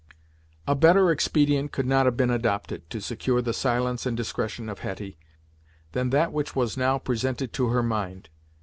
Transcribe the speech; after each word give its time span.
A 0.65 0.73
better 0.73 1.11
expedient 1.11 1.71
could 1.71 1.85
not 1.85 2.07
have 2.07 2.17
been 2.17 2.31
adopted, 2.31 2.89
to 2.89 2.99
secure 2.99 3.39
the 3.39 3.53
silence 3.53 4.07
and 4.07 4.17
discretion 4.17 4.67
of 4.67 4.79
Hetty, 4.79 5.19
than 5.91 6.09
that 6.09 6.33
which 6.33 6.55
was 6.55 6.75
now 6.75 6.97
presented 6.97 7.53
to 7.53 7.67
her 7.67 7.83
mind. 7.83 8.27